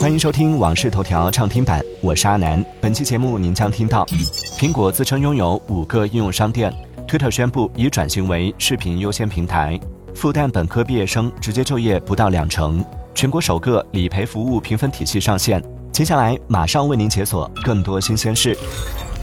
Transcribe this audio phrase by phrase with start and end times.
[0.00, 2.64] 欢迎收听《往事头条》畅听版，我是阿南。
[2.80, 4.06] 本期节目您将听到：
[4.56, 6.72] 苹果自称拥有五个应用商店
[7.06, 9.78] ；Twitter 宣布已转型为视频优先平台；
[10.14, 12.82] 复旦本科毕业生直接就业不到两成；
[13.14, 15.62] 全国首个理赔服务评分体系上线。
[15.92, 18.56] 接下来马上为您解锁更多新鲜事。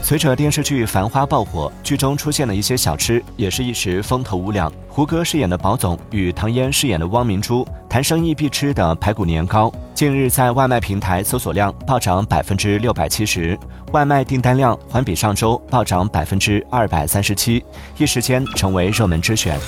[0.00, 4.72] 随着电视剧《繁花》爆火，剧中出现了一些小吃，也是一时风头无两。
[4.88, 13.58] 胡歌饰演的宝总与唐嫣饰演的汪明珠谈生意必吃的排骨年糕，近日在外卖平台搜索量暴涨百分之六百七十，
[13.90, 17.64] 外卖订单量环比上周暴涨百分之二百三十七，
[17.96, 19.58] 一时间成为热门之选。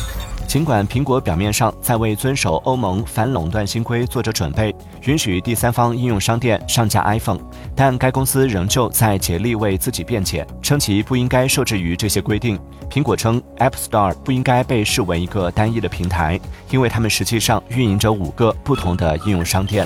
[0.46, 4.72] 尽管苹果表面上在为遵守欧盟反垄断新规做着准备，
[5.02, 7.41] 允许第三方应用商店上架 iPhone，
[7.74, 12.56] 但该公司仍旧在竭力为自己辩解，称其不应该受制于这些规定。
[12.88, 16.38] 苹果称，App Store 不应该被视为一个单一的平台，
[16.70, 19.84] 因为他们实际上运营着五个不同的应用商店。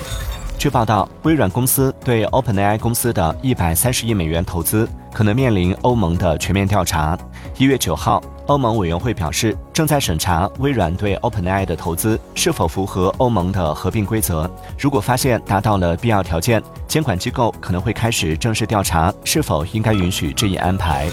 [0.65, 7.15] 据报道，微软公司对 OpenAI 公司的一百三十亿美元投资可能面临欧盟的全面调查。
[7.59, 8.19] 一月九号。
[8.47, 14.49] 欧盟委员会表示，正在审查微软对 OpenAI 的投资是否符合欧盟的合并规则。
[14.77, 21.07] 如果发现达到了必要条件，监管机构可能会开始正式调查是否应该允许这一安排。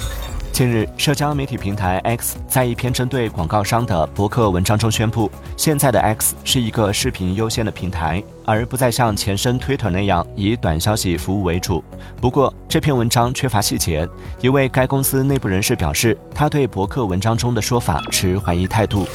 [0.52, 11.82] 近日，社交媒体平台 X 在一篇针对广告商的博客文章中宣布，现在的 X 是一个视频优先的平台，而不再像前身 Twitter 那样以短消息服务为主。
[12.20, 14.06] 不过，这篇文章缺乏细节。
[14.42, 19.06] 一位该公司内部人士表示，他对博客文章中的说法持怀疑态度。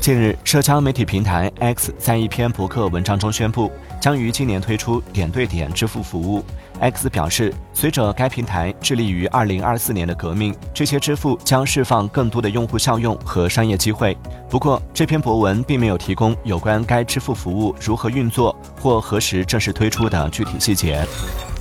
[0.00, 6.44] 近日，社交媒体平台 X 在一篇博客文章中宣布，将于今年推出点对点支付服务。
[6.80, 14.16] X 表示，随着该平台致力于2024年的革命，这些支付将释放更多的用户效用和商业机会。
[14.48, 21.04] 不过，这篇博文并没有提供有关该支付服务如何运作或何时正式推出的具体细节。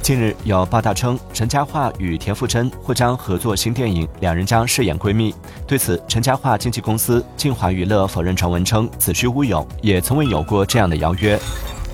[0.02, 5.34] 近日有报道称，陈嘉桦与田馥甄或将合作新电影，两人将饰演闺蜜。
[5.66, 11.40] 对此，陈嘉桦经纪公司晋华娱乐否认传闻，称子虚乌有，也从未有过这样的邀约。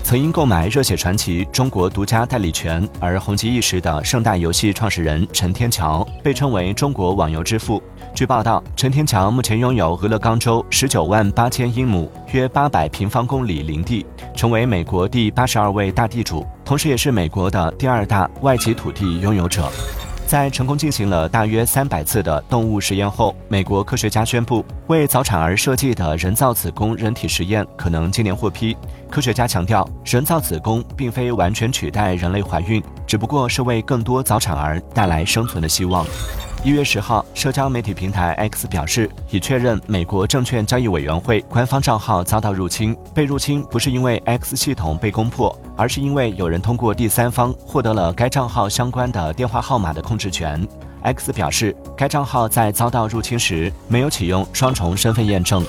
[0.04, 7.82] 曾因购买《热血传奇》中国独家代理权而红极一时的盛大游戏创始人陈天桥，被称为中国网游之父。
[8.14, 14.04] 据报道，陈天桥目前拥有俄勒冈州十九万八千英亩（约八百平方公里）林地，
[14.36, 19.70] 成为美国第八十二位大地主，同时也是美国的第二大外籍土地拥有者。
[20.32, 28.74] 在成功进行了大约三百次的动物实验后，美国科学家宣布，为早产儿设计的人造子宫人体实验可能今年获批。
[29.10, 36.02] 科学家强调，人造子宫并非完全取代人类怀孕，只不过是为更多早产儿带来生存的希望。
[36.64, 42.96] 一月十号，社交媒体平台 X 表示，已确认美国证券交易委员会官方账号遭到入侵。
[43.12, 50.64] 被入侵不是因为 X 系统被攻破，而是因为有人通过第三方获得了该账号相关的电话号码的控制权。
[51.02, 55.64] X 表示，该账号在遭到入侵时没有启用双重身份验证。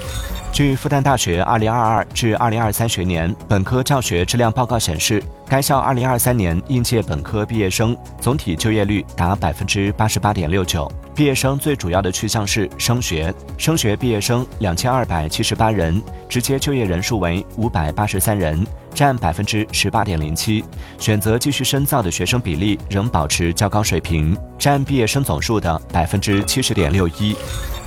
[0.53, 10.90] 据复旦大学2022至2023学年本科教学质量报告显示，该校2023年应届本科毕业生总体就业率达百分之八十八点六九。
[11.16, 16.00] 毕业生最主要的去向是升学，升学毕业生两千二百七十八人，
[16.30, 20.64] 直接就业人数为五百八十三人，占百分之十八点零七。
[21.00, 27.35] 选择继续深造的学生比例仍保持较高水平，占毕业生总数的百分之七十点六一。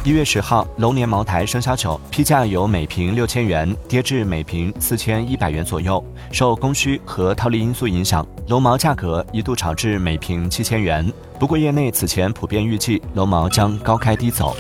[0.07, 6.01] 一月十号，龙年茅台生肖酒批价由每瓶六千元跌至每瓶四千一百元左右，
[6.31, 11.13] 受供需和套利因素影响，龙茅价格一度炒至每瓶七千元。
[11.41, 14.57] 不过，业内此前普遍预计龙茅将高开低走。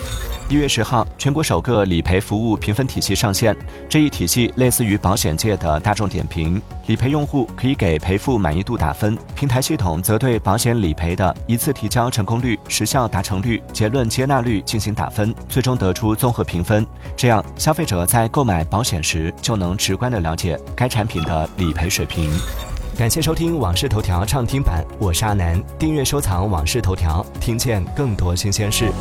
[0.48, 3.56] 一月十号，全国首个理赔服务评分体系上线。
[3.88, 16.86] 这一体系类似于保险界的大众点评，理赔用户可以给赔付满意度打分，平台系统则对保险理赔的一次提交成功率、时效达成率、结论接纳率进行打分，最终得出综合评分。
[17.16, 22.30] 这样，消费者在购买保险时就能直观的了解该产品的理赔水平。
[22.96, 25.60] 感谢收听《往事头条》畅听版，我是阿南。
[25.76, 28.92] 订阅收藏《往事头条》，听见更多新鲜事。